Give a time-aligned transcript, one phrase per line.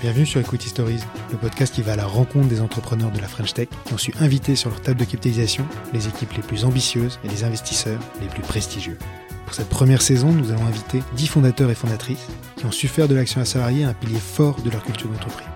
[0.00, 1.00] Bienvenue sur Equity Stories,
[1.32, 3.98] le podcast qui va à la rencontre des entrepreneurs de la French Tech qui ont
[3.98, 8.00] su inviter sur leur table de capitalisation les équipes les plus ambitieuses et les investisseurs
[8.20, 8.98] les plus prestigieux.
[9.46, 12.26] Pour cette première saison, nous allons inviter 10 fondateurs et fondatrices
[12.56, 15.46] qui ont su faire de l'action à salarié un pilier fort de leur culture d'entreprise.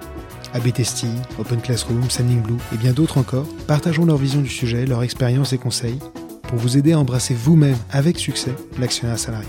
[0.55, 1.07] ABTST,
[1.39, 5.53] Open Classroom, Sending Blue et bien d'autres encore partageront leur vision du sujet, leur expérience
[5.53, 5.98] et conseils
[6.45, 9.48] pour vous aider à embrasser vous-même avec succès l'actionnat salarié.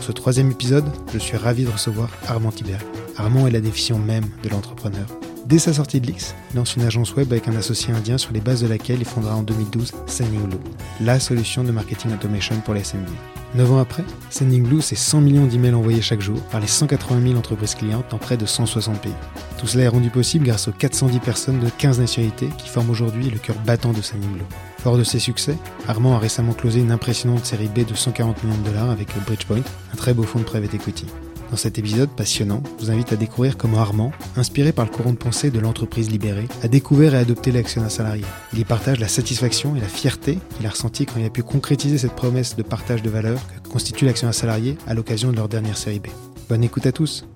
[0.00, 2.80] Pour ce troisième épisode, je suis ravi de recevoir Armand Tiberg.
[3.18, 5.06] Armand est la définition même de l'entrepreneur.
[5.44, 8.32] Dès sa sortie de l'X, il lance une agence web avec un associé indien sur
[8.32, 10.56] les bases de laquelle il fondera en 2012 Sending Blue,
[11.02, 13.10] la solution de marketing automation pour les SMB.
[13.54, 17.20] Neuf ans après, Sending Blue, c'est 100 millions d'emails envoyés chaque jour par les 180
[17.20, 19.12] 000 entreprises clientes dans près de 160 pays.
[19.58, 23.28] Tout cela est rendu possible grâce aux 410 personnes de 15 nationalités qui forment aujourd'hui
[23.28, 24.46] le cœur battant de Sending Blue.
[24.82, 25.58] Fort de ses succès,
[25.88, 29.60] Armand a récemment closé une impressionnante série B de 140 millions de dollars avec Bridgepoint,
[29.92, 31.04] un très beau fonds de private equity.
[31.50, 35.12] Dans cet épisode passionnant, je vous invite à découvrir comment Armand, inspiré par le courant
[35.12, 38.24] de pensée de l'entreprise libérée, a découvert et adopté l'actionnat salarié.
[38.54, 41.42] Il y partage la satisfaction et la fierté qu'il a ressenti quand il a pu
[41.42, 45.50] concrétiser cette promesse de partage de valeur que constitue l'actionnat salarié à l'occasion de leur
[45.50, 46.06] dernière série B.
[46.48, 47.26] Bonne écoute à tous.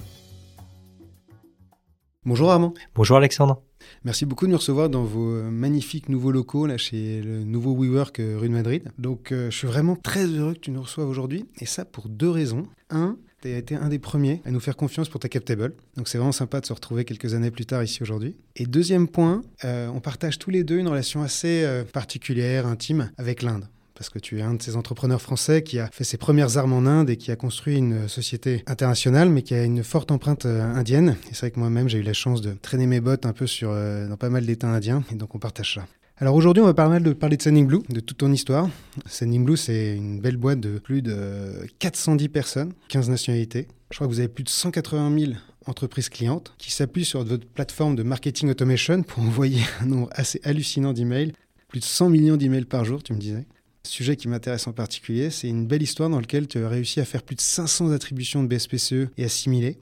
[2.25, 2.73] Bonjour Armand.
[2.95, 3.61] Bonjour Alexandre.
[4.05, 8.21] Merci beaucoup de nous recevoir dans vos magnifiques nouveaux locaux là chez le nouveau WeWork
[8.21, 8.93] euh, rue de Madrid.
[8.99, 12.11] Donc euh, je suis vraiment très heureux que tu nous reçoives aujourd'hui et ça pour
[12.11, 12.67] deux raisons.
[12.91, 15.73] Un, tu as été un des premiers à nous faire confiance pour ta Captable.
[15.97, 18.37] Donc c'est vraiment sympa de se retrouver quelques années plus tard ici aujourd'hui.
[18.57, 23.41] Et deuxième point, euh, on partage tous les deux une relation assez particulière, intime avec
[23.41, 26.57] l'Inde parce que tu es un de ces entrepreneurs français qui a fait ses premières
[26.57, 30.11] armes en Inde et qui a construit une société internationale, mais qui a une forte
[30.11, 31.17] empreinte euh, indienne.
[31.31, 33.47] Et c'est vrai que moi-même, j'ai eu la chance de traîner mes bottes un peu
[33.47, 35.87] sur, dans pas mal d'États indiens, et donc on partage ça.
[36.17, 38.71] Alors aujourd'hui, on va de, parler de Sending Blue, de toute ton histoire.
[39.07, 43.67] Sending Blue, c'est une belle boîte de plus de 410 personnes, 15 nationalités.
[43.91, 45.33] Je crois que vous avez plus de 180 000
[45.67, 50.41] entreprises clientes qui s'appuient sur votre plateforme de marketing automation pour envoyer un nombre assez
[50.45, 51.33] hallucinant d'emails.
[51.67, 53.45] Plus de 100 millions d'emails par jour, tu me disais.
[53.87, 57.05] Sujet qui m'intéresse en particulier, c'est une belle histoire dans laquelle tu as réussi à
[57.05, 59.79] faire plus de 500 attributions de BSPCE et assimiler,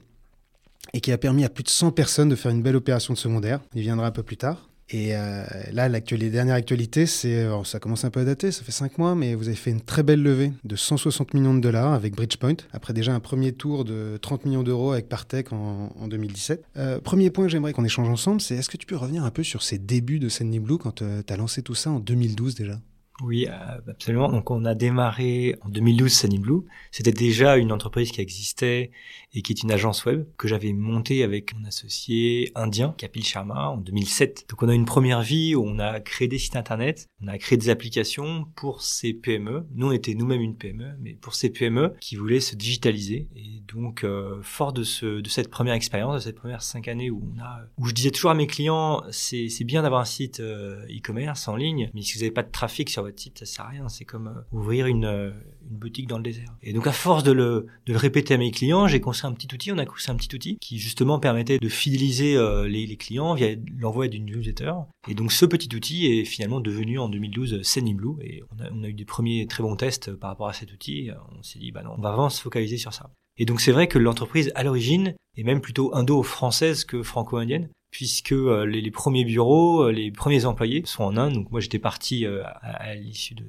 [0.93, 3.19] et qui a permis à plus de 100 personnes de faire une belle opération de
[3.19, 3.61] secondaire.
[3.73, 4.69] Il viendra un peu plus tard.
[4.89, 8.71] Et euh, là, les dernières actualités, c'est, ça commence un peu à dater, ça fait
[8.71, 11.93] 5 mois, mais vous avez fait une très belle levée de 160 millions de dollars
[11.93, 16.63] avec Bridgepoint, après déjà un premier tour de 30 millions d'euros avec Partech en, 2017.
[16.77, 19.31] Euh, premier point que j'aimerais qu'on échange ensemble, c'est est-ce que tu peux revenir un
[19.31, 21.99] peu sur ces débuts de Sandy Blue quand euh, tu as lancé tout ça en
[21.99, 22.79] 2012 déjà?
[23.23, 24.27] Oui, euh, absolument.
[24.29, 26.61] Donc on a démarré en 2012 Sunny Blue.
[26.91, 28.91] C'était déjà une entreprise qui existait
[29.33, 33.69] et qui est une agence web que j'avais montée avec mon associé indien, Kapil Sharma,
[33.69, 34.45] en 2007.
[34.49, 37.37] Donc on a une première vie où on a créé des sites internet, on a
[37.37, 39.65] créé des applications pour ces PME.
[39.73, 43.27] Nous on était nous-mêmes une PME, mais pour ces PME qui voulaient se digitaliser.
[43.35, 47.09] Et donc euh, fort de, ce, de cette première expérience, de cette première cinq années
[47.09, 50.39] où on a, où je disais toujours à mes clients, c'est bien d'avoir un site
[50.39, 53.45] euh, e-commerce en ligne, mais si vous n'avez pas de trafic sur votre site, ça
[53.45, 53.89] sert à rien.
[53.89, 56.55] C'est comme euh, ouvrir une, une boutique dans le désert.
[56.61, 59.33] Et donc, à force de le, de le répéter à mes clients, j'ai construit un
[59.33, 59.71] petit outil.
[59.71, 63.55] On a construit un petit outil qui justement permettait de fidéliser euh, les, clients via
[63.77, 64.73] l'envoi d'une newsletter.
[65.07, 68.15] Et donc, ce petit outil est finalement devenu en 2012 Sending Blue.
[68.21, 71.09] Et on a, eu des premiers très bons tests par rapport à cet outil.
[71.37, 73.09] On s'est dit, bah non, on va vraiment se focaliser sur ça.
[73.37, 78.33] Et donc, c'est vrai que l'entreprise, à l'origine, est même plutôt indo-française que franco-indienne puisque
[78.33, 81.33] euh, les, premiers bureaux, euh, les premiers employés sont en Inde.
[81.33, 83.45] Donc moi j'étais parti euh, à, l'issue de,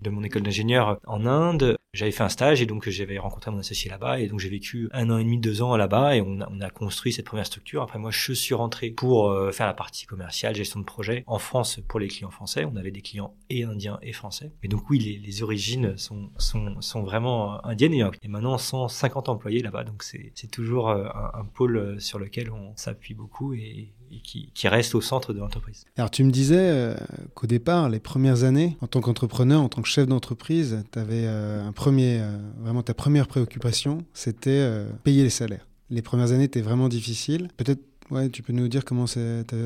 [0.00, 3.58] de mon école d'ingénieur en Inde j'avais fait un stage et donc j'avais rencontré mon
[3.58, 6.40] associé là-bas et donc j'ai vécu un an et demi, deux ans là-bas et on
[6.40, 7.82] a, on a, construit cette première structure.
[7.82, 11.80] Après moi je suis rentré pour faire la partie commerciale, gestion de projet en France
[11.86, 12.64] pour les clients français.
[12.64, 14.52] On avait des clients et indiens et français.
[14.62, 19.28] Et donc oui, les, les origines sont, sont, sont vraiment indiennes et, et maintenant 150
[19.28, 19.84] employés là-bas.
[19.84, 23.52] Donc c'est toujours un, pôle sur lequel on s'appuie beaucoup
[24.22, 25.84] qui, qui, reste au centre de l'entreprise.
[25.96, 26.94] Alors tu me disais euh,
[27.34, 31.26] qu'au départ, les premières années, en tant qu'entrepreneur, en tant que chef d'entreprise, tu avais
[31.26, 35.66] un premier, euh, vraiment ta première préoccupation, c'était euh, payer les salaires.
[35.90, 37.48] Les premières années étaient vraiment difficiles.
[37.56, 37.80] Peut-être
[38.10, 39.56] Ouais, tu peux nous dire comment ça t'a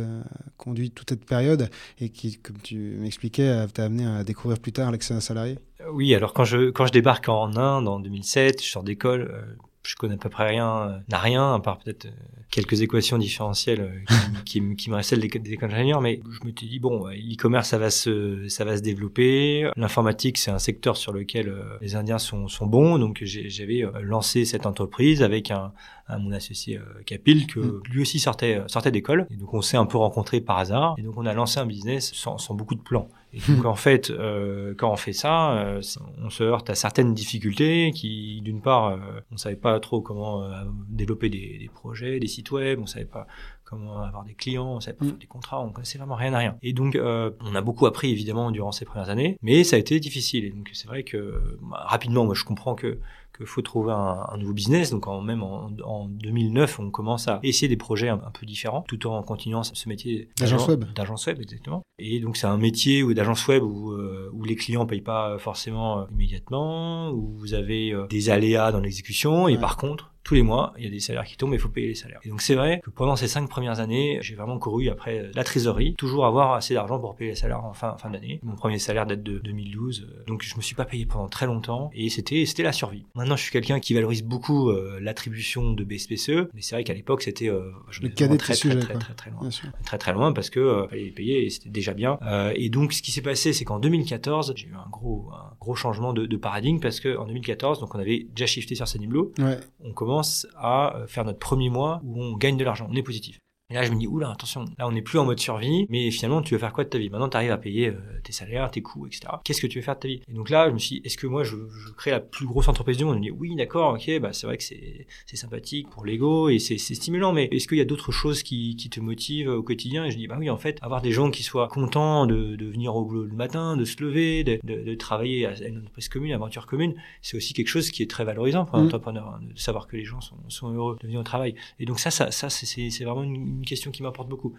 [0.56, 1.69] conduit toute cette période
[1.99, 5.58] et qui, comme tu m'expliquais, t'a amené à découvrir plus tard l'excellence salarié?
[5.91, 9.43] Oui, alors quand je, quand je débarque en Inde en 2007, je sors d'école, euh,
[9.87, 12.09] je connais à peu près rien, n'a rien, à part peut-être
[12.50, 16.47] quelques équations différentielles euh, qui, qui, qui me restaient des, des écoles d'ingénieur, mais je
[16.47, 19.71] me suis dit bon, l'e-commerce ça va se ça va se développer.
[19.77, 23.91] L'informatique c'est un secteur sur lequel euh, les Indiens sont, sont bons, donc j'avais euh,
[24.03, 25.73] lancé cette entreprise avec un,
[26.08, 27.82] à mon associé Capil que Mm.
[27.91, 29.26] lui aussi sortait sortait d'école.
[29.31, 30.94] Et donc on s'est un peu rencontrés par hasard.
[30.99, 33.08] Et donc on a lancé un business sans, sans beaucoup de plans.
[33.32, 33.67] Et donc Mm.
[33.67, 35.82] en fait, euh, quand on fait ça, euh,
[36.25, 38.97] on se heurte à certaines difficultés qui, d'une part, euh,
[39.32, 43.05] on savait pas trop comment euh, développer des, des projets, des sites web, on savait
[43.05, 43.26] pas
[43.64, 45.08] comment avoir des clients, on savait pas Mm.
[45.08, 46.56] faire des contrats, on connaissait vraiment rien à rien.
[46.62, 49.79] Et donc euh, on a beaucoup appris évidemment durant ces premières années, mais ça a
[49.81, 50.44] été difficile.
[50.44, 52.99] Et donc c'est vrai que bah, rapidement, moi je comprends que
[53.37, 54.91] qu'il faut trouver un, un nouveau business.
[54.91, 58.47] Donc en, même en, en 2009, on commence à essayer des projets un, un peu
[58.47, 60.85] différents, tout en continuant ce métier D'agence web.
[60.94, 61.83] D'agence web, exactement.
[61.99, 65.38] Et donc c'est un métier ou d'agence web où, euh, où les clients payent pas
[65.38, 69.61] forcément euh, immédiatement, où vous avez euh, des aléas dans l'exécution, et Ouais.
[69.61, 71.69] par contre, tous les mois, il y a des salaires qui tombent et il faut
[71.69, 72.19] payer les salaires.
[72.25, 75.31] Et donc c'est vrai que pendant ces cinq premières années, j'ai vraiment couru après euh,
[75.37, 78.40] la trésorerie, toujours avoir assez d'argent pour payer les salaires en fin, fin d'année.
[78.43, 81.46] Mon premier salaire date de 2012, euh, donc je me suis pas payé pendant très
[81.46, 83.05] longtemps et c'était c'était la survie.
[83.14, 86.94] Maintenant, je suis quelqu'un qui valorise beaucoup euh, l'attribution de BSPCE, mais c'est vrai qu'à
[86.94, 89.49] l'époque, c'était euh, je Le très, très, très, très, très loin
[89.84, 92.19] très très loin parce que euh, fallait les payer et c'était déjà bien.
[92.56, 95.76] Et donc ce qui s'est passé, c'est qu'en 2014, j'ai eu un gros un gros
[95.76, 99.20] changement de, de paradigme parce que en 2014, donc on avait déjà shifté sur Sunnyblue,
[99.38, 99.58] Ouais.
[99.84, 100.16] on commence
[100.57, 103.41] à faire notre premier mois où on gagne de l'argent, on est positif.
[103.69, 106.13] Et là, je me dis, oula, attention, là, on n'est plus en mode survie, mais
[106.13, 107.11] finalement, tu veux faire quoi de ta vie?
[107.11, 109.23] Maintenant, tu arrives à payer euh, tes salaires, tes coûts, etc.
[109.43, 110.21] Qu'est-ce que tu veux faire de ta vie?
[110.29, 112.47] Et donc là, je me suis dit, est-ce que moi, je, je crée la plus
[112.47, 113.15] grosse entreprise du monde?
[113.15, 116.61] Je me dis, oui, d'accord, ok, bah, c'est vrai que c'est sympathique pour l'ego et
[116.61, 120.05] c'est stimulant, mais est-ce qu'il y a d'autres choses qui, qui te motivent au quotidien?
[120.05, 122.67] Et je dis, bah oui, en fait, avoir des gens qui soient contents de, de
[122.67, 126.09] venir au boulot le matin, de se lever, de, de, de travailler à une entreprise
[126.09, 128.87] commune, une aventure commune, c'est aussi quelque chose qui est très valorisant pour un Mm.
[128.87, 131.57] entrepreneur, hein, de savoir que les gens sont, sont heureux de venir au travail.
[131.81, 134.55] Et donc ça, ça, ça c'est vraiment une, une question qui m'importe beaucoup.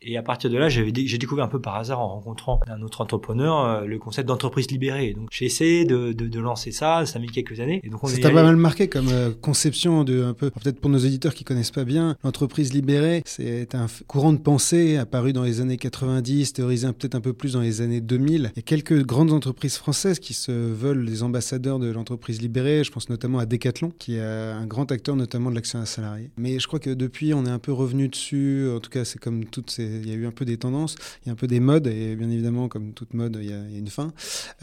[0.00, 3.00] Et à partir de là, j'ai découvert un peu par hasard en rencontrant un autre
[3.00, 5.12] entrepreneur euh, le concept d'entreprise libérée.
[5.14, 7.80] Donc j'ai essayé de, de, de lancer ça, ça a mis quelques années.
[7.82, 10.80] Et donc on Ça t'a pas mal marqué comme euh, conception de un peu, peut-être
[10.80, 15.32] pour nos éditeurs qui connaissent pas bien, l'entreprise libérée, c'est un courant de pensée apparu
[15.32, 18.52] dans les années 90, théorisé un- peut-être un peu plus dans les années 2000.
[18.54, 22.84] Il y a quelques grandes entreprises françaises qui se veulent les ambassadeurs de l'entreprise libérée.
[22.84, 26.30] Je pense notamment à Decathlon, qui est un grand acteur notamment de l'action salarié.
[26.36, 28.68] Mais je crois que depuis, on est un peu revenu dessus.
[28.74, 30.96] En tout cas, c'est comme toutes ces, il y a eu un peu des tendances,
[31.22, 33.52] il y a un peu des modes, et bien évidemment, comme toute mode, il y
[33.52, 34.12] a, il y a une fin.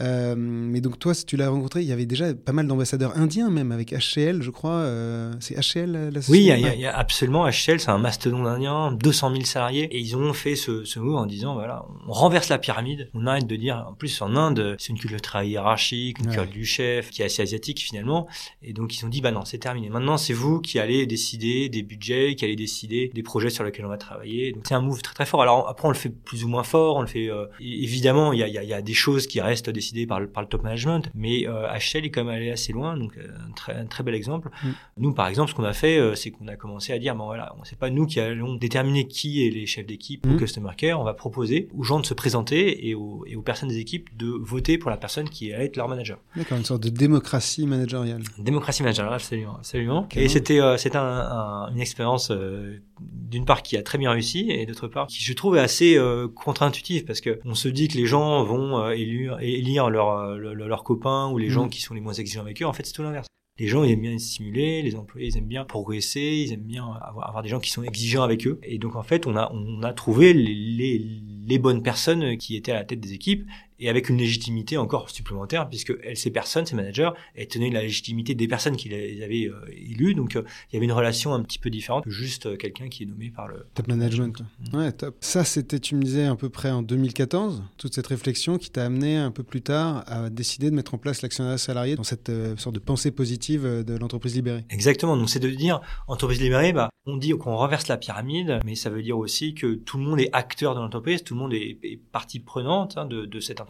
[0.00, 3.16] Euh, mais donc toi, si tu l'as rencontré, il y avait déjà pas mal d'ambassadeurs
[3.16, 4.70] indiens, même avec HCL, je crois.
[4.72, 8.92] euh, c'est HCL la Oui, il y, a- y absolument HL, c'est un mastodonte indien,
[8.92, 12.48] 200 000 salariés, et ils ont fait ce, ce move en disant voilà, on renverse
[12.48, 16.18] la pyramide, on arrête de dire, en plus en Inde, c'est une culture très hiérarchique,
[16.18, 16.32] une Ouais.
[16.36, 18.26] culture du chef, qui est assez asiatique finalement,
[18.62, 19.88] et donc ils ont dit bah non, c'est terminé.
[19.88, 23.84] Maintenant, c'est vous qui allez décider des budgets, qui allez décider des projets sur lesquels
[23.86, 24.52] on va travailler.
[24.52, 25.40] Donc c'est un move très très fort.
[25.40, 28.38] Alors après, on le fait plus ou moins fort, on le fait euh, évidemment, il
[28.38, 30.48] y a, y, a, y a des choses qui restent décidées par le, par le
[30.48, 33.74] top management, mais euh, HL est quand même allé assez loin, donc euh, un très,
[33.74, 34.50] un très bel exemple.
[34.98, 37.24] Nous, par exemple, ce qu'on a fait, euh, c'est qu'on a commencé à dire, bon
[37.24, 40.34] voilà, c'est pas nous qui allons déterminer qui est les chefs d'équipe Mhm.
[40.34, 43.42] au Customer Care, on va proposer aux gens de se présenter et aux, et aux
[43.42, 46.18] personnes des équipes de voter pour la personne qui allait être leur manager.
[46.36, 48.22] D'accord, une sorte de démocratie managériale.
[48.38, 49.56] Démocratie managériale, absolument.
[49.56, 50.08] absolument.
[50.14, 54.50] Et c'était euh, un, un- une expérience euh, d'une part qui a très bien réussi
[54.50, 57.88] et d'autre part qui je trouve est assez euh, contre-intuitive parce que on se dit
[57.88, 61.70] que les gens vont euh, élire, élire leurs leur, leurs copains ou les gens Mhm.
[61.70, 62.66] qui sont les moins exigeants avec eux.
[62.66, 63.26] En fait, c'est tout l'inverse.
[63.58, 66.60] Les gens ils aiment bien être stimulés, les employés ils aiment bien progresser, ils aiment
[66.60, 68.58] bien avoir, avoir des gens qui sont exigeants avec eux.
[68.62, 70.98] Et donc en fait, on a on a trouvé les, les,
[71.46, 73.46] les bonnes personnes qui étaient à la tête des équipes
[73.78, 77.82] et avec une légitimité encore supplémentaire puisque elles, ces personnes, ces managers, elles tenaient la
[77.82, 80.14] légitimité des personnes qui les avaient euh, élues.
[80.14, 82.88] Donc euh, il y avait une relation un petit peu différente que juste euh, quelqu'un
[82.88, 84.36] qui est nommé par le Top management.
[84.36, 84.46] quoi.
[84.78, 85.16] Ouais, top.
[85.20, 88.84] Ça, c'était, tu me disais, à peu près en 2014, toute cette réflexion qui t'a
[88.86, 92.28] amené un peu plus tard à décider de mettre en place l'actionnariat salarié dans cette
[92.28, 94.64] euh, sorte de pensée positive de l'entreprise libérée.
[94.70, 95.16] Exactement.
[95.16, 98.90] Donc c'est de dire entreprise libérée, bah on dit qu'on renverse la pyramide, mais ça
[98.90, 101.78] veut dire aussi que tout le monde est acteur de l'entreprise, tout le monde est,
[101.82, 103.65] est partie prenante hein, de, de cette entreprise.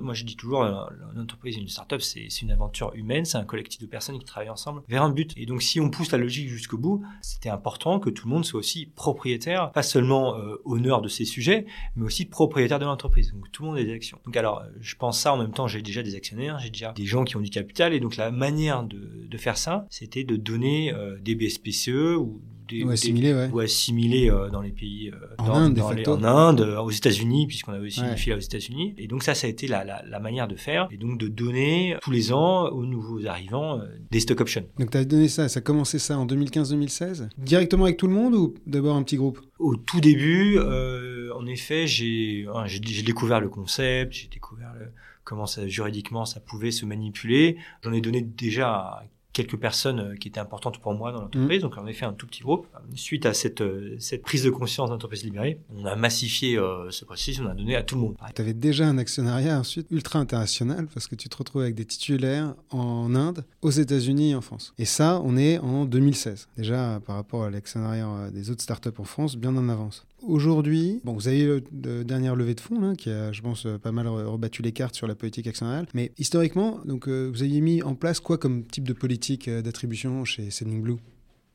[0.00, 3.44] Moi je dis toujours, euh, une entreprise, une startup, c'est une aventure humaine, c'est un
[3.44, 5.32] collectif de personnes qui travaillent ensemble vers un but.
[5.36, 8.44] Et donc si on pousse la logique jusqu'au bout, c'était important que tout le monde
[8.44, 13.32] soit aussi propriétaire, pas seulement euh, honneur de ses sujets, mais aussi propriétaire de l'entreprise.
[13.32, 14.18] Donc tout le monde a des actions.
[14.24, 16.92] Donc alors, euh, je pense ça en même temps, j'ai déjà des actionnaires, j'ai déjà
[16.92, 20.36] des gens qui ont du capital, et donc la manière de, faire ça, c'était de
[20.36, 23.48] donner des BSPCE ou des, Ou des- assimilé, ouais.
[23.52, 26.80] ou assimilés euh, dans les pays euh, En dans, Inde, dans les- en Inde, euh,
[26.80, 28.10] aux États-Unis, puisqu'on avait aussi Ouais.
[28.10, 28.94] une filiale aux États-Unis.
[28.98, 31.28] Et donc ça, ça a été la, la, la manière de faire, et donc de
[31.28, 34.66] donner tous les ans aux nouveaux arrivants euh, des stock options.
[34.78, 38.14] Donc, tu as donné ça, ça a commencé ça en 2015-2016 Directement avec tout le
[38.14, 39.40] monde ou d'abord un petit groupe?
[39.58, 42.64] Au tout début, euh, en effet, j'ai hein,
[43.04, 44.88] découvert le concept, j'ai découvert le-
[45.24, 47.56] comment ça, juridiquement ça pouvait se manipuler.
[47.82, 49.04] J'en ai donné déjà à
[49.36, 51.60] quelques personnes qui étaient importantes pour moi dans l'entreprise.
[51.60, 52.66] Donc, on a fait un tout petit groupe.
[52.94, 53.62] Suite à cette,
[53.98, 56.56] cette prise de conscience d'entreprise libérée, on a massifié
[56.90, 58.16] ce processus, on a donné à tout le monde.
[58.34, 61.84] Tu avais déjà un actionnariat ensuite ultra international parce que tu te retrouves avec des
[61.84, 64.72] titulaires en Inde, aux États-Unis et en France.
[64.78, 66.48] Et ça, on est en 2016.
[66.56, 70.06] Déjà, par rapport à l'actionnariat des autres startups en France, bien en avance.
[70.26, 73.92] Aujourd'hui, bon, vous avez eu la dernière levée de fonds qui a, je pense, pas
[73.92, 75.86] mal rebattu les cartes sur la politique actionnariale.
[75.94, 79.62] Mais historiquement, donc, euh, vous aviez mis en place quoi comme type de politique euh,
[79.62, 80.96] d'attribution chez Sending Blue?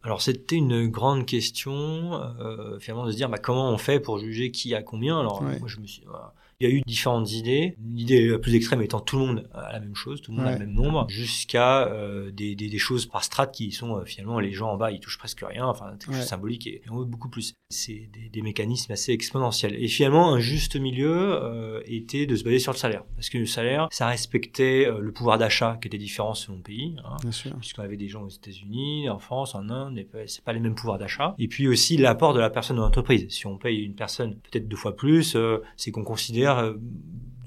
[0.03, 4.19] Alors c'était une grande question euh, finalement de se dire bah, comment on fait pour
[4.19, 5.19] juger qui a combien?
[5.19, 6.03] Alors moi je me suis
[6.61, 7.75] il y a eu différentes idées.
[7.93, 10.47] L'idée la plus extrême étant tout le monde a la même chose, tout le monde
[10.47, 14.05] a le même nombre, jusqu'à euh, des, des, des, choses par strate qui sont euh,
[14.05, 16.97] finalement les gens en bas ils touchent presque rien, enfin quelque chose symbolique et, en
[16.97, 17.53] haut beaucoup plus.
[17.69, 19.75] C'est des, des, mécanismes assez exponentiels.
[19.75, 23.37] Et finalement un juste milieu euh, était de se baser sur le salaire, parce que
[23.37, 27.17] le salaire ça respectait le pouvoir d'achat qui était différent selon le pays, hein,
[27.59, 30.99] puisqu'on avait des gens aux États-Unis, en France, en Inde, c'est pas les mêmes pouvoirs
[30.99, 31.35] d'achat.
[31.39, 33.27] Et puis aussi l'apport de la personne dans l'entreprise.
[33.29, 35.35] Si on paye une personne peut-être deux fois plus,
[35.77, 36.73] c'est qu'on considère euh,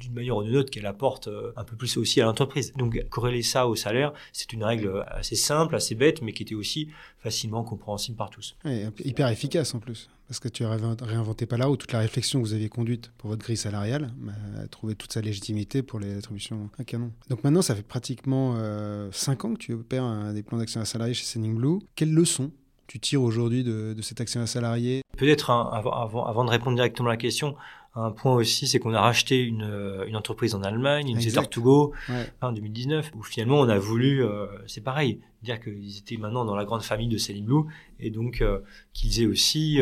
[0.01, 2.73] d'une manière ou d'une autre qu'elle apporte euh, un peu plus aussi à l'entreprise.
[2.75, 6.55] Donc corréler ça au salaire, c'est une règle assez simple, assez bête, mais qui était
[6.55, 8.57] aussi facilement compréhensible par tous.
[9.05, 11.77] hyper efficace en plus, parce que tu réinventais pas la roue.
[11.77, 14.33] Toute la réflexion que vous aviez conduite pour votre grille salariale bah,
[14.63, 17.13] a trouvé toute sa légitimité pour les attributions à canon.
[17.31, 20.85] Donc maintenant, ça fait pratiquement 5 euh, ans que tu opères des plans d'action à
[20.85, 21.79] salarié chez Sending Blue.
[21.97, 22.51] Quelles leçons
[22.87, 25.03] tu tires aujourd'hui de, cette action à salarié?
[25.17, 27.57] Peut-être avant, avant, de répondre directement à la question,
[27.97, 31.63] un point aussi, c'est qu'on a racheté une, euh, une, entreprise en Allemagne, une to
[31.63, 31.93] Go,
[32.41, 36.57] en 2019, où finalement on a voulu, euh, c'est pareil, dire qu'ils étaient maintenant dans
[36.57, 37.65] la grande famille de Salim Blue,
[38.01, 38.61] et donc euh,
[38.93, 39.81] qu'ils aient aussi,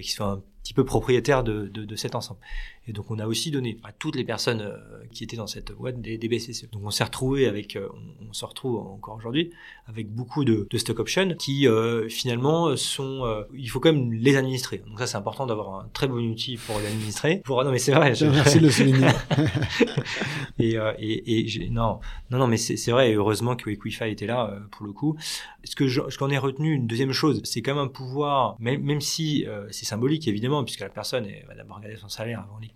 [0.00, 2.40] qu'ils soient un petit peu propriétaires de, de, de cet ensemble.
[2.86, 4.76] Et donc on a aussi donné à toutes les personnes euh,
[5.10, 6.70] qui étaient dans cette boîte des, des BCCE.
[6.70, 7.88] Donc on s'est retrouvé avec, euh,
[8.28, 9.52] on, se retrouve encore aujourd'hui
[9.86, 14.36] avec beaucoup de, de stock options qui euh, finalement sont, il faut quand même les
[14.36, 14.82] administrer.
[14.86, 17.40] Donc ça c'est important d'avoir un très bon outil pour les administrer.
[17.44, 18.14] Pour non mais c'est vrai.
[18.14, 18.26] Je...
[18.26, 19.08] Merci de le souligner.
[20.58, 22.00] et et, et non
[22.30, 23.12] non non mais c'est vrai.
[23.12, 25.16] Et heureusement que Equify était là pour le coup.
[25.62, 29.00] Ce que j'en ai retenu une deuxième chose, c'est quand même un pouvoir, même, même
[29.00, 32.68] si c'est symbolique évidemment, puisque la personne va d'abord regarder son salaire avant les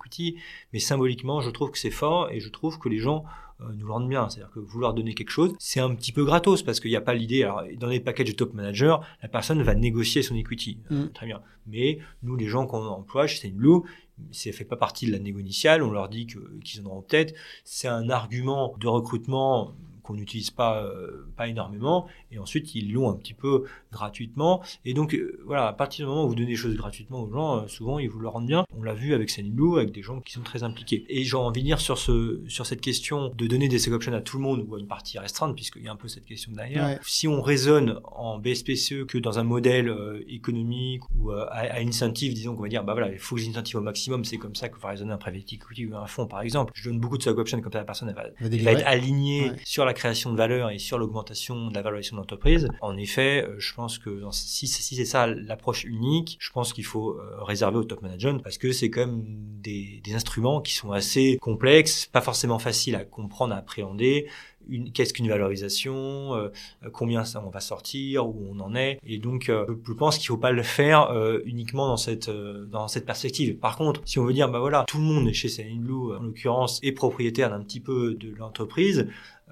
[0.73, 3.25] mais symboliquement, je trouve que c'est fort et je trouve que les gens
[3.61, 4.28] euh, nous le rendent bien.
[4.28, 7.00] C'est-à-dire que vouloir donner quelque chose, c'est un petit peu gratos parce qu'il n'y a
[7.00, 7.43] pas l'idée.
[7.43, 10.78] Alors, dans les packages de top manager, la personne va négocier son equity.
[10.90, 11.12] Euh, mm.
[11.12, 11.43] très bien.
[11.67, 13.81] Mais nous, les gens qu'on emploie chez Blue,
[14.31, 15.83] ça fait pas partie de la négo initiale.
[15.83, 17.35] On leur dit qu'ils en auront peut-être.
[17.64, 19.75] C'est un argument de recrutement
[20.09, 24.62] qu'on n'utilise pas, euh, pas énormément, et ensuite ils l'ont un petit peu gratuitement.
[24.87, 27.31] Et donc euh, voilà, à partir du moment où vous donnez des choses gratuitement aux
[27.31, 28.65] gens, euh, souvent ils vous le rendent bien.
[28.75, 31.05] On l'a vu avec Saniblu, avec des gens qui sont très impliqués.
[31.11, 34.15] Et j'ai envie de dire sur, ce, sur cette question de donner des stock options
[34.15, 36.25] à tout le monde ou à une partie restreinte, puisqu'il y a un peu cette
[36.25, 36.99] question derrière.
[37.03, 39.95] Si on raisonne en BSPCE que dans un modèle
[40.27, 43.83] économique ou à, incentive, disons qu'on va dire, bah voilà, il faut que j'incentive au
[43.83, 46.73] maximum, c'est comme ça qu'il faut raisonner un private equity ou un fonds par exemple.
[46.75, 49.85] Je donne beaucoup de stock options comme ça la personne va, va, être alignée sur
[49.85, 52.69] la création de valeur et sur l'augmentation de la valorisation de l'entreprise.
[52.81, 57.11] En effet, euh, je pense que si, c'est ça l'approche unique, je pense qu'il faut
[57.11, 61.37] euh, réserver au top management parce que c'est quand même des, instruments qui sont assez
[61.37, 64.26] complexes, pas forcément faciles à comprendre, à appréhender
[64.95, 66.49] qu'est-ce qu'une valorisation, euh,
[66.93, 68.99] combien ça on va sortir, où on en est.
[69.07, 71.11] Et donc, je pense qu'il faut pas le faire
[71.45, 73.57] uniquement dans cette dans cette perspective.
[73.57, 76.23] Par contre, si on veut dire, bah voilà, tout le monde chez Saline Blue, en
[76.23, 79.07] l'occurrence, est propriétaire d'un petit peu de l'entreprise,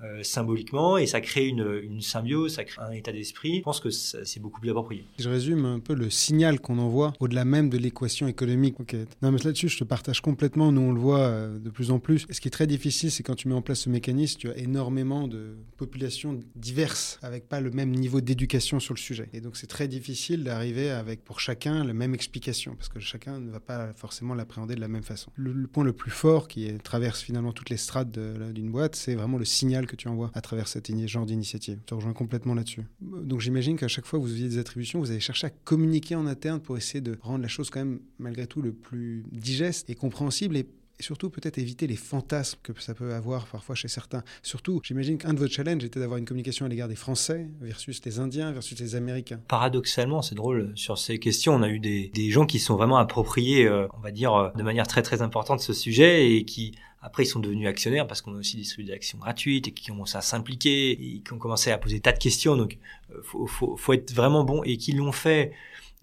[0.05, 3.59] euh, symboliquement et ça crée une, symbiose, ça crée un état d'esprit.
[3.59, 5.05] Je pense que c'est beaucoup plus approprié.
[5.19, 8.76] Je résume un peu le signal qu'on envoie au-delà même de l'équation économique.
[9.23, 10.71] Non, mais là-dessus, je te partage complètement.
[10.71, 12.26] Nous, on le voit euh, de plus en plus.
[12.31, 14.59] Ce qui est très difficile, c'est quand tu mets en place ce mécanisme, tu as
[14.59, 19.31] énormément de populations diverses avec pas le même niveau d'éducation sur le sujet.
[19.33, 23.41] Et donc, c'est très difficile d'arriver avec pour chacun la même explication parce que chacun
[23.41, 25.31] ne va pas forcément l'appréhender de la même façon.
[25.37, 29.38] Le, point le plus fort qui traverse finalement toutes les strates d'une boîte, c'est vraiment
[29.38, 31.78] le signal que tu envoies à travers cet genre d'initiative.
[31.83, 32.83] Je te rejoins complètement là-dessus.
[33.00, 36.14] Donc j'imagine qu'à chaque fois que vous aviez des attributions, vous allez chercher à communiquer
[36.14, 39.90] en interne pour essayer de rendre la chose quand même malgré tout le plus digeste
[39.90, 40.66] et compréhensible et
[41.00, 44.23] surtout peut-être éviter les fantasmes que ça peut avoir parfois chez certains.
[44.43, 48.05] Surtout, j'imagine qu'un de vos challenges était d'avoir une communication à l'égard des Français versus
[48.05, 49.41] les Indiens versus les Américains.
[49.49, 52.99] Paradoxalement, c'est drôle, sur ces questions, on a eu des, des gens qui sont vraiment
[52.99, 56.75] appropriés, euh, on va dire, euh, de manière très très importante ce sujet et qui
[57.03, 59.93] après, ils sont devenus actionnaires parce qu'on a aussi distribué des actions gratuites et qui
[59.93, 62.57] ont commencé à s'impliquer et qui ont commencé à poser tas de questions.
[62.57, 62.79] Donc,
[63.12, 65.53] euh, faut, faut, faut être vraiment bon et qui l'ont fait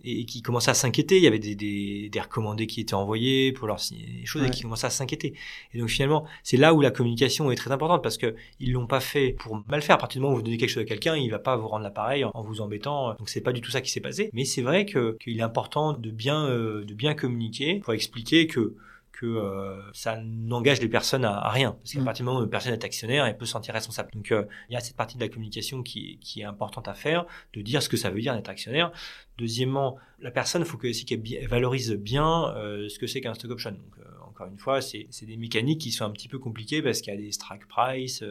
[0.04, 1.18] et qui commençaient à s'inquiéter.
[1.18, 4.44] Il y avait des, des, des, recommandés qui étaient envoyés pour leur signer des choses
[4.44, 5.34] et qui commençaient à s'inquiéter.
[5.74, 8.88] Et donc finalement, c'est là où la communication est très importante parce que ils l'ont
[8.88, 9.96] pas fait pour mal faire.
[9.96, 11.68] À partir du moment où vous donnez quelque chose à quelqu'un, il va pas vous
[11.68, 13.14] rendre l'appareil en vous embêtant.
[13.16, 14.30] Donc c'est pas du tout ça qui s'est passé.
[14.34, 18.48] Mais c'est vrai que qu'il est important de bien euh, de bien communiquer pour expliquer
[18.48, 18.76] que
[19.14, 21.72] que euh, ça n'engage les personnes à, rien.
[21.72, 22.06] Parce qu'à mm.
[22.06, 24.12] partir du moment où une personne est actionnaire, elle peut se sentir responsable.
[24.14, 26.94] Donc euh, il y a cette partie de la communication qui, qui est importante à
[26.94, 28.92] faire, de dire ce que ça veut dire d'être actionnaire.
[29.38, 33.34] Deuxièmement, la personne, il faut que, aussi qu'elle valorise bien euh, ce que c'est qu'un
[33.34, 33.72] stock option.
[33.72, 37.14] Donc, encore une fois, c'est des mécaniques qui sont un petit peu compliquées parce qu'il
[37.14, 38.24] y a des strike price,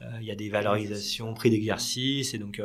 [0.00, 2.60] il y a des valorisations, prix d'exercice, et donc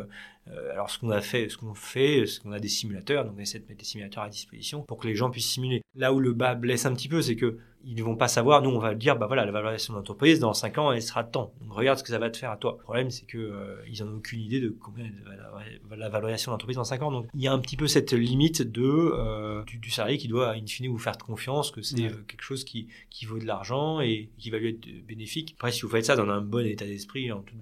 [0.72, 3.40] alors ce qu'on a fait, ce qu'on fait, ce qu'on a des simulateurs, donc on
[3.40, 5.82] essaie de mettre des simulateurs à disposition pour que les gens puissent simuler.
[5.96, 8.62] Là où le bas blesse un petit peu, c'est que ils ne vont pas savoir.
[8.62, 11.24] Nous, on va dire, bah voilà, la valorisation de l'entreprise dans 5 ans, elle sera
[11.24, 11.54] de temps.
[11.62, 12.76] Donc regarde ce que ça va te faire à toi.
[12.80, 16.52] Le problème, c'est que euh, ils en ont aucune idée de combien la, la valorisation
[16.52, 17.12] de l'entreprise dans 5 ans.
[17.12, 20.52] Donc il y a un petit peu cette limite de euh, du, salarié qui doit
[20.52, 24.30] in fine vous faire confiance que c'est quelque chose qui qui vaut de l'argent et
[24.38, 25.56] qui va lui être bénéfique.
[25.58, 27.58] Après, si vous faites ça dans un bon état d'esprit, en toute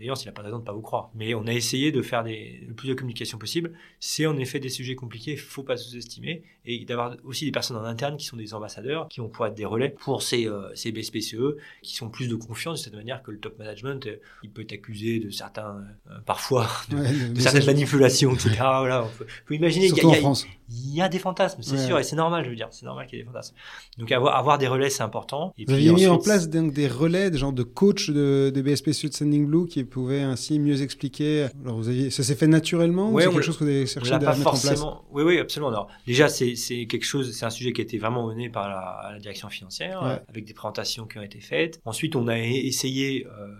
[0.00, 1.10] il n'a pas de raison de pas vous croire.
[1.14, 3.72] Mais on a essayé de faire le plus de communication possible.
[4.00, 7.76] C'est en effet des sujets compliqués, il faut pas sous-estimer, et d'avoir aussi des personnes
[7.76, 10.68] en interne qui sont des ambassadeurs, qui vont pouvoir être des relais pour ces, euh,
[10.74, 14.16] ces BSPCE, qui sont plus de confiance de cette manière que le top management, euh,
[14.42, 18.56] il peut être accusé de certains, euh, parfois, de, certaines manipulations, etc.
[18.58, 19.10] voilà, on
[19.46, 22.50] peut, imaginer qu'il y, il y, a des fantasmes, c'est sûr, et c'est normal, je
[22.50, 23.54] veux dire, c'est normal qu'il y ait des fantasmes.
[23.98, 25.54] Donc avoir, avoir des relais, c'est important.
[25.56, 28.62] Et vous avez mis en place donc, des relais, des gens de coach de, de
[28.62, 31.48] BSPCE de Sending Blue qui pouvaient ainsi mieux expliquer.
[31.64, 34.12] Alors vous aviez, ça s'est fait naturellement ou c'est quelque chose que vous avez cherché
[34.12, 35.68] à mettre en place Oui, oui, absolument.
[35.68, 36.54] Alors déjà, c'est
[36.86, 40.44] quelque chose, c'est un sujet qui a été vraiment mené par la, direction financière, avec
[40.44, 41.80] des présentations qui ont été faites.
[41.84, 43.54] Ensuite, on a essayé, euh,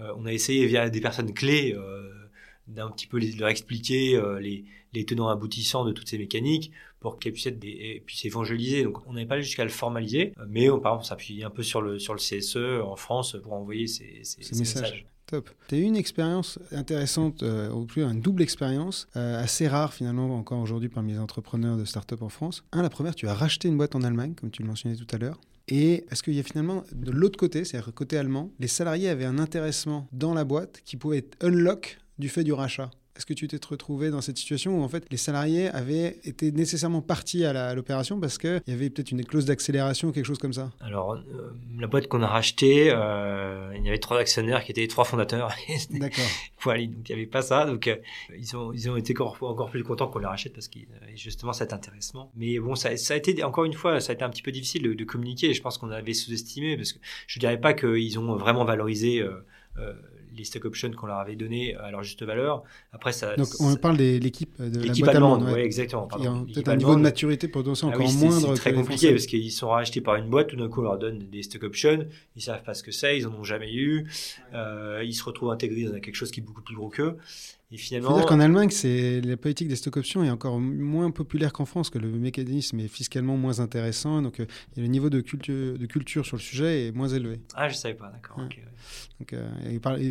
[0.00, 2.10] euh, on a essayé via des personnes clés euh,
[2.66, 7.32] d'un petit peu leur expliquer les, les tenants aboutissants de toutes ces mécaniques pour qu'elles
[7.32, 8.84] puissent être des, puissent évangéliser.
[8.84, 11.62] Donc on n'avait pas jusqu'à le formaliser, mais on, par exemple on s'appuie un peu
[11.62, 15.06] sur le sur le CSE en France pour envoyer ces, ces, messages.
[15.28, 15.50] Top.
[15.68, 19.92] Tu as eu une expérience intéressante, euh, ou plus une double expérience, euh, assez rare
[19.92, 22.64] finalement encore aujourd'hui parmi les entrepreneurs de start-up en France.
[22.72, 25.06] Un, la première, tu as racheté une boîte en Allemagne, comme tu le mentionnais tout
[25.14, 25.38] à l'heure.
[25.68, 29.26] Et est-ce qu'il y a finalement, de l'autre côté, c'est-à-dire côté allemand, les salariés avaient
[29.26, 32.90] un intéressement dans la boîte qui pouvait être unlock du fait du rachat?
[33.18, 36.52] Est-ce que tu t'es retrouvé dans cette situation où en fait les salariés avaient été
[36.52, 40.38] nécessairement partis à l'opération parce qu'il y avait peut-être une clause d'accélération ou quelque chose
[40.38, 40.70] comme ça?
[40.80, 44.82] Alors, euh, la boîte qu'on a rachetée, euh, il y avait trois actionnaires qui étaient
[44.82, 45.52] les trois fondateurs.
[45.90, 46.24] D'accord.
[46.62, 47.66] voilà, donc il n'y avait pas ça.
[47.66, 47.96] Donc, euh,
[48.38, 51.52] ils, ont, ils ont été encore, encore plus contents qu'on les rachète parce qu'il justement
[51.52, 52.30] cet intéressement.
[52.36, 54.52] Mais bon, ça, ça, a été, encore une fois, ça a été un petit peu
[54.52, 55.52] difficile de, de communiquer.
[55.54, 59.26] Je pense qu'on avait sous-estimé parce que je ne dirais pas qu'ils ont vraiment valorisé
[60.36, 62.62] les stock options qu'on leur avait donné à leur juste valeur.
[62.92, 63.36] Après, ça.
[63.36, 65.50] Donc, on parle de l'équipe de la boîte allemande.
[65.52, 66.06] Oui, exactement.
[66.06, 68.54] Peut-être un niveau de maturité pour ah encore moindre.
[68.54, 70.98] C'est très compliqué parce qu'ils sont rachetés par une boîte, tout d'un coup, on leur
[70.98, 74.06] donne des stock options, ils savent pas ce que c'est, ils en ont jamais eu,
[74.54, 77.16] euh, ils se retrouvent intégrés dans quelque chose qui est beaucoup plus gros qu'eux.
[77.70, 81.52] Et finalement, dire qu'en Allemagne, c'est la politique des stock options est encore moins populaire
[81.52, 84.46] qu'en France, que le mécanisme est fiscalement moins intéressant, donc euh,
[84.78, 87.40] le niveau de culture, de culture sur le sujet est moins élevé.
[87.54, 88.40] Ah, je savais pas, d'accord.
[88.40, 88.60] Euh,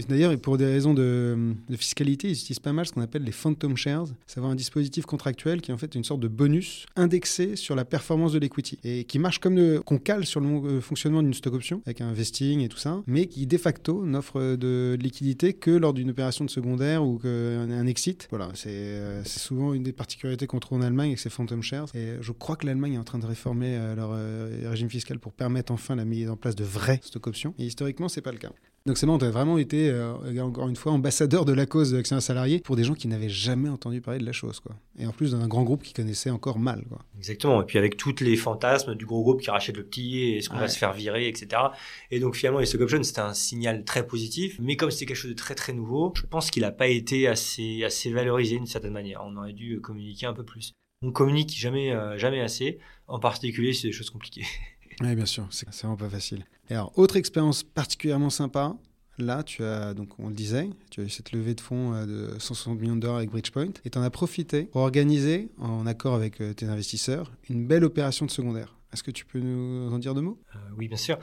[0.09, 3.75] d'ailleurs, pour des raisons de, fiscalité, ils utilisent pas mal ce qu'on appelle les phantom
[3.77, 7.75] shares, savoir un dispositif contractuel qui est en fait une sorte de bonus indexé sur
[7.75, 11.33] la performance de l'equity et qui marche comme qu'on cale sur le euh, fonctionnement d'une
[11.33, 15.53] stock option avec un vesting et tout ça, mais qui de facto n'offre de liquidité
[15.53, 18.27] que lors d'une opération de secondaire ou que un, exit.
[18.29, 21.87] Voilà, euh, c'est souvent une des particularités qu'on trouve en Allemagne avec ces phantom shares.
[21.95, 25.19] Et je crois que l'Allemagne est en train de réformer euh, leur euh, régime fiscal
[25.19, 27.53] pour permettre enfin la mise en place de vraies stock options.
[27.57, 28.51] Et historiquement, c'est pas le cas.
[28.87, 31.91] Donc c'est bon, tu as vraiment été, euh, encore une fois, ambassadeur de la cause
[31.91, 34.61] de l'action salarié pour des gens qui n'avaient jamais entendu parler de la chose.
[34.61, 34.77] Quoi.
[34.97, 36.85] Et en plus, dans un grand groupe qui connaissait encore mal.
[36.87, 36.99] Quoi.
[37.17, 37.61] Exactement.
[37.61, 40.49] Et puis avec tous les fantasmes du gros groupe qui rachète le petit, et est-ce
[40.49, 41.63] qu'on va se faire virer, etc.
[42.11, 44.57] Et donc finalement, les stock options, c'était un signal très positif.
[44.61, 47.27] Mais comme c'était quelque chose de très très nouveau, je pense qu'il n'a pas été
[47.27, 49.21] assez, assez valorisé d'une certaine manière.
[49.25, 50.71] On aurait dû communiquer un peu plus.
[51.01, 54.45] On communique jamais, euh, jamais assez, en particulier c'est des choses compliquées.
[55.01, 56.45] Oui, bien sûr, c'est vraiment pas facile.
[56.69, 58.75] Et alors, autre expérience particulièrement sympa,
[59.19, 62.05] là, tu as, donc on le disait, tu as eu cette levée de fonds euh,
[62.33, 65.85] de 160 millions de dollars avec Bridgepoint, et tu en as profité pour organiser, en
[65.85, 68.76] accord avec euh, tes investisseurs, une belle opération de secondaire.
[68.93, 70.39] Est-ce que tu peux nous en dire deux mots?
[70.55, 71.17] Euh, Oui, bien sûr.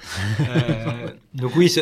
[1.35, 1.75] donc oui,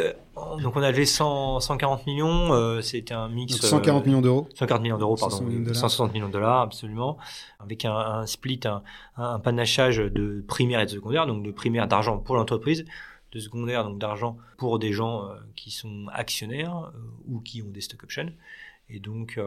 [0.63, 2.81] donc on a levé 140 millions.
[2.83, 3.57] C'était un mix.
[3.57, 4.49] 140 millions d'euros.
[4.55, 5.39] 140 millions d'euros, pardon.
[5.39, 7.19] 160 millions de dollars, absolument.
[7.59, 8.83] Avec un, split, un,
[9.17, 12.85] un, panachage de primaire et de secondaire, donc de primaire d'argent pour l'entreprise,
[13.33, 17.71] de secondaire, donc d'argent pour des gens euh, qui sont actionnaires euh, ou qui ont
[17.71, 18.33] des stock options.
[18.89, 19.41] Et donc,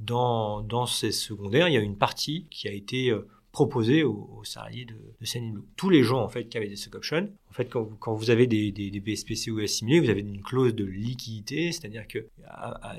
[0.00, 3.14] dans, dans ces secondaires, il y a une partie qui a été
[3.54, 7.30] proposé aux, salariés de, de Tous les gens en fait qui avaient des stock options,
[7.48, 10.74] en fait quand vous, quand vous avez des, des BSPCE assimilés, vous avez une clause
[10.74, 12.26] de liquidité, c'est-à-dire que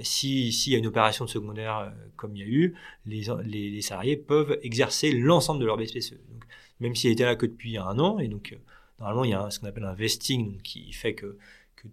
[0.02, 2.74] si s'il y a une opération de secondaire euh, comme il y a eu,
[3.06, 6.14] les, les, salariés peuvent exercer l'ensemble de leur BSPCE.
[6.32, 6.46] Donc,
[6.80, 8.58] même s'il était là que depuis un an, et donc euh,
[9.00, 11.38] normalement il y a ce qu'on appelle un vesting qui fait que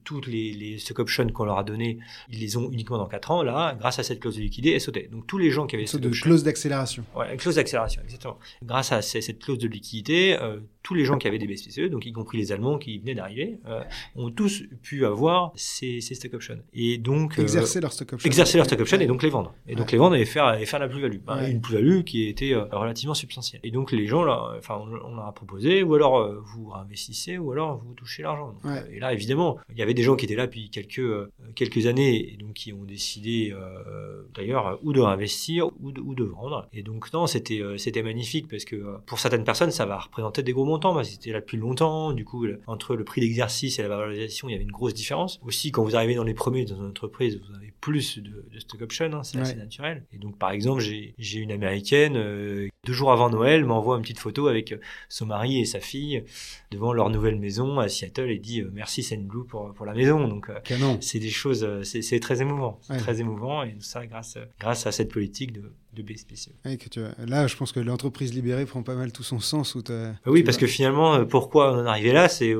[0.04, 1.98] toutes les, les stock options qu'on leur a données,
[2.30, 3.42] ils les ont uniquement dans 4 ans.
[3.42, 5.08] Là, grâce à cette clause de liquidité, elles sautaient.
[5.10, 7.04] Donc tous les gens qui avaient cette clause d'accélération.
[7.14, 8.38] Ouais, une clause d'accélération, exactement.
[8.62, 12.06] Grâce à cette clause de liquidité, euh, tous les gens qui avaient des BSPCE, donc
[12.06, 13.82] y compris les Allemands qui venaient d'arriver, euh,
[14.16, 16.58] ont tous pu avoir ces, ces stock options.
[16.72, 18.26] Et donc euh, exercer leur stock option.
[18.26, 19.54] Exercer leur stock option et donc les vendre.
[19.68, 21.18] Et donc les vendre et faire et faire la plus-value.
[21.28, 23.60] Hein, une plus-value qui était relativement substantielle.
[23.64, 27.52] Et donc les gens là, enfin on, leur a proposé, ou alors vous investissez, ou
[27.52, 28.54] alors vous touchez l'argent.
[28.90, 31.86] Et là évidemment, il y avait des gens qui étaient là depuis quelques euh, quelques
[31.86, 36.24] années et donc qui ont décidé euh, d'ailleurs ou de réinvestir ou de, ou de
[36.24, 36.68] vendre.
[36.72, 40.42] Et donc non, c'était euh, c'était magnifique parce que pour certaines personnes, ça va représenter
[40.42, 42.12] des gros montants parce c'était là depuis longtemps.
[42.12, 45.40] Du coup, entre le prix d'exercice et la valorisation, il y avait une grosse différence.
[45.42, 48.58] Aussi, quand vous arrivez dans les premiers dans une entreprise, vous avez plus de, de
[48.58, 50.04] stock option, hein, c'est assez naturel.
[50.12, 54.48] Et donc, par exemple, j'ai une américaine deux jours avant Noël m'envoie une petite photo
[54.48, 54.74] avec
[55.08, 56.24] son mari et sa fille
[56.70, 60.26] devant leur nouvelle maison à Seattle et dit merci Blue pour pour la maison.
[60.28, 64.38] Donc, euh, c'est des choses, euh, c'est très émouvant, très émouvant, et tout ça grâce,
[64.60, 66.50] grâce à cette politique de, de BSPCE.
[66.64, 69.76] que tu là, je pense que l'entreprise libérée prend pas mal tout son sens.
[69.76, 72.54] Bah oui, parce que finalement, euh, pourquoi on en est arrivé là, c'est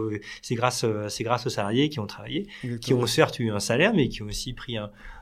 [0.52, 0.84] grâce,
[1.20, 2.46] grâce aux salariés qui ont travaillé,
[2.80, 4.76] qui ont certes eu un salaire, mais qui ont aussi pris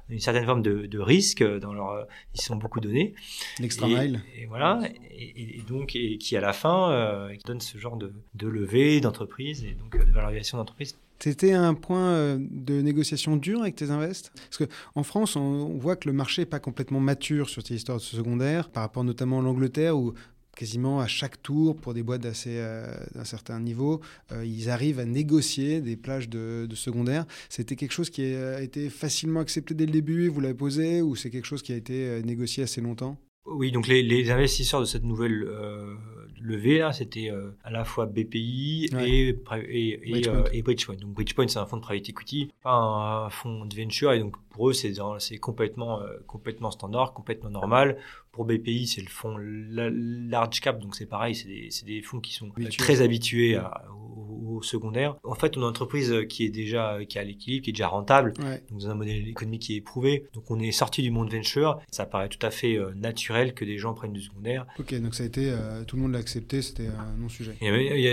[0.08, 3.14] une certaine forme de, de, risque dans leur ils sont beaucoup donnés.
[3.58, 4.20] L'extra mile.
[4.36, 4.80] et voilà.
[5.10, 9.64] Et, donc et qui à la fin euh, donne ce genre de, de levée d'entreprise
[9.64, 14.32] et donc de valorisation d'entreprise c'était un point euh, de négociation dur avec tes invests?
[14.34, 17.98] Parce qu'en France, on, voit que le marché n'est pas complètement mature sur ces histoires
[17.98, 20.14] de secondaire, par rapport notamment à l'Angleterre, où
[20.56, 24.00] quasiment à chaque tour, pour des boîtes euh, d'un certain niveau,
[24.32, 27.26] euh, ils arrivent à négocier des plages de, de secondaire.
[27.48, 31.16] C'était quelque chose qui a été facilement accepté dès le début, vous l'avez posé, ou
[31.16, 33.18] c'est quelque chose qui a été négocié assez longtemps?
[33.46, 35.96] Oui, donc les, les, investisseurs de cette nouvelle euh,
[36.40, 40.96] levée là, c'était euh, à la fois BPI et, et, et, euh, et, Bridgepoint.
[40.96, 44.36] Donc Bridgepoint, c'est un fonds de private equity, pas un, fonds de venture, et donc
[44.50, 47.98] pour eux, c'est c'est complètement euh, complètement standard, complètement normal.
[48.32, 52.32] Pour BPI, c'est le fonds large cap, donc c'est pareil, c'est des, des, fonds qui
[52.32, 54.19] sont très habitués à, au,
[54.62, 55.16] secondaire.
[55.24, 57.88] En fait, on a une entreprise qui est déjà qui a l'équilibre, qui est déjà
[57.88, 58.32] rentable,
[58.70, 60.26] donc un modèle économique qui est éprouvé.
[60.34, 61.80] Donc on est sorti du monde venture.
[61.90, 64.66] Ça paraît tout à fait naturel que des gens prennent du secondaire.
[64.78, 65.54] Ok, donc ça a été,
[65.86, 67.56] tout le monde l'a accepté, c'était un non-sujet.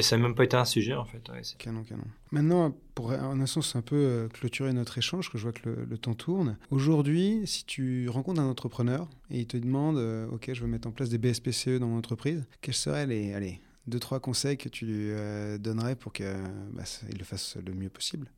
[0.01, 1.21] ça n'a même pas été un sujet en fait.
[1.57, 2.03] canon, canon.
[2.31, 5.69] Maintenant, pour en un sens un peu euh, clôturer notre échange, que je vois que
[5.69, 6.57] le, temps tourne.
[6.71, 10.87] Aujourd'hui, si tu rencontres un entrepreneur et il te demande, euh, ok, je veux mettre
[10.87, 14.69] en place des BSPCE dans mon entreprise, quels seraient les, allez, deux trois conseils que
[14.69, 16.25] tu lui euh, donnerais pour qu'il
[16.73, 16.83] bah,
[17.17, 18.31] le fasse le mieux possible?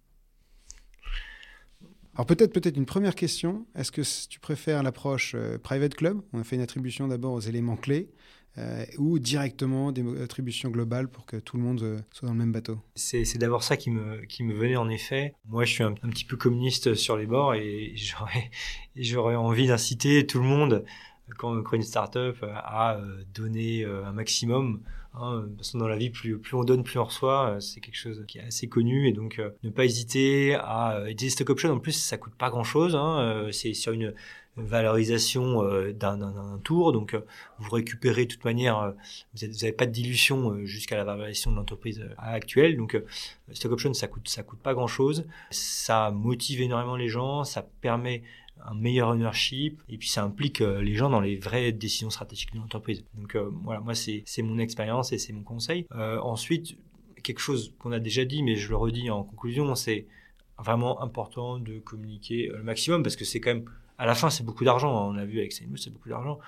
[2.15, 3.65] Alors peut-être peut-être une première question.
[3.75, 6.21] Est-ce que tu préfères l'approche private club?
[6.33, 8.09] On a fait une attribution d'abord aux éléments clés
[8.57, 12.39] euh, ou directement des attributions globales pour que tout le monde euh, soit dans le
[12.39, 12.79] même bateau?
[12.95, 15.33] C'est d'abord ça qui me, qui me venait en effet.
[15.47, 20.39] Moi, je suis un, petit peu communiste sur les bords et j'aurais envie d'inciter tout
[20.39, 20.83] le monde,
[21.38, 24.81] quand on crée une start-up, à euh, donner un maximum.
[25.15, 27.58] Hein, parce que dans la vie, plus, plus on donne, plus on reçoit.
[27.60, 29.08] C'est quelque chose qui est assez connu.
[29.08, 31.04] Et donc, ne pas hésiter à...
[31.08, 32.95] Et des stock options, en plus, ça coûte pas grand-chose.
[32.95, 34.13] Hein, c'est sur une
[34.60, 36.91] valorisation euh, d'un tour.
[36.91, 37.22] Donc, euh,
[37.58, 38.91] vous récupérez de toute manière, euh,
[39.34, 42.78] vous n'avez pas de dilution jusqu'à la valorisation de l'entreprise actuelle.
[42.78, 43.02] Donc,
[43.54, 45.26] stock option, ça coûte, ça coûte pas grand chose.
[45.52, 48.24] Ça motive énormément les gens, ça permet
[48.65, 52.60] un meilleur ownership et puis ça implique les gens dans les vraies décisions stratégiques de
[52.60, 53.04] l'entreprise.
[53.15, 55.86] Donc voilà, moi c'est mon expérience et c'est mon conseil.
[55.91, 56.78] ensuite,
[57.24, 60.08] quelque chose qu'on a déjà dit, mais je le redis en conclusion, c'est
[60.58, 63.65] vraiment important de communiquer le maximum parce que c'est quand même
[64.00, 64.98] à la fin, c'est beaucoup d'argent.
[64.98, 65.13] Hein.
[65.13, 66.39] On a vu avec Saints c'est beaucoup d'argent.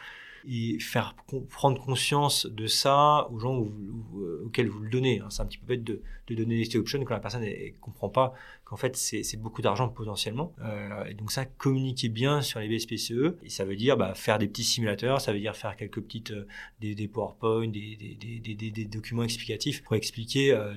[0.48, 1.16] Et faire
[1.50, 5.20] prendre conscience de ça aux gens euh, auxquels vous le donnez.
[5.20, 5.28] Hein.
[5.30, 8.10] C'est un petit peu bête de, de donner des options quand la personne ne comprend
[8.10, 10.54] pas qu'en fait c'est beaucoup d'argent potentiellement.
[10.62, 13.36] Euh, et donc ça, communiquer bien sur les BSPCE.
[13.44, 16.32] Et ça veut dire bah, faire des petits simulateurs, ça veut dire faire quelques petites
[16.32, 16.48] euh,
[16.80, 20.74] des, des, PowerPoint, des, des, documents explicatifs pour expliquer euh,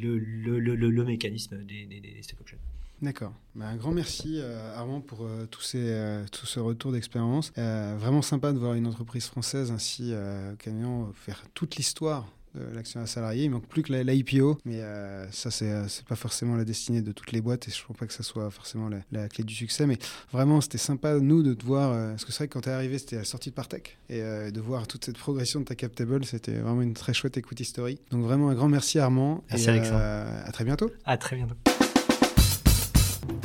[0.00, 2.58] le, le, le, mécanisme des, des stock options.
[3.02, 3.32] D'accord.
[3.56, 7.52] Bah, un grand merci euh, Armand pour euh, ces, euh, tout ce retour d'expérience.
[7.56, 10.14] vraiment sympa de voir une entreprise française ainsi,
[10.58, 13.44] Camion, faire toute l'histoire de l'action à salarié.
[13.44, 17.32] Il manque plus que l'IPO, mais euh, ça, c'est pas forcément la destinée de toutes
[17.32, 19.86] les boîtes et je ne pense pas que ça soit forcément la, clé du succès.
[19.86, 19.98] Mais
[20.32, 21.92] vraiment, c'était sympa, nous, de te voir.
[22.10, 24.20] parce que c'est vrai que quand tu es arrivé, c'était la sortie de Partech et
[24.20, 27.62] de voir toute cette progression de ta cap table, c'était vraiment une très chouette écoute
[27.64, 27.98] story.
[28.10, 29.42] Donc, vraiment, un grand merci, Armand.
[29.50, 30.90] Merci, et, à très bientôt.
[31.04, 31.56] À très bientôt.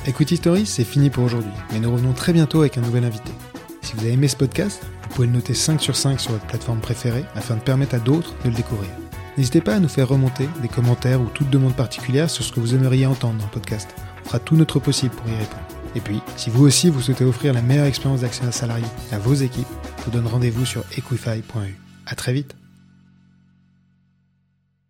[0.08, 3.32] Equity Story, c'est fini pour aujourd'hui, mais nous revenons très bientôt avec un nouvel invité.
[3.82, 6.46] Si vous avez aimé ce podcast, vous pouvez le noter 5 sur 5 sur votre
[6.46, 8.90] plateforme préférée afin de permettre à d'autres de le découvrir.
[9.38, 12.60] N'hésitez pas à nous faire remonter des commentaires ou toute demande particulière sur ce que
[12.62, 13.90] vous aimeriez entendre dans le podcast.
[14.24, 15.62] On fera tout notre possible pour y répondre.
[15.96, 19.34] Et puis, si vous aussi vous souhaitez offrir la meilleure expérience d'actionnaire salarié à vos
[19.34, 19.68] équipes,
[20.00, 21.76] je vous donne rendez-vous sur equify.eu.
[22.06, 22.56] A très vite